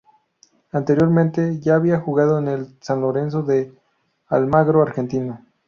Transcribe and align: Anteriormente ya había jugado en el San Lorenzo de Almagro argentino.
Anteriormente 0.71 1.59
ya 1.59 1.75
había 1.75 1.99
jugado 1.99 2.39
en 2.39 2.47
el 2.47 2.75
San 2.81 3.01
Lorenzo 3.01 3.43
de 3.43 3.71
Almagro 4.29 4.81
argentino. 4.81 5.45